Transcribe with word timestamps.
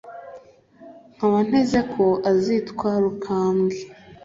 nkaba 1.15 1.39
nteze 1.47 1.79
ko 1.93 2.05
azitwa 2.31 2.89
rukambwe. 3.03 3.77